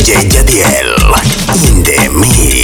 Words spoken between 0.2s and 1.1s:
Jadiel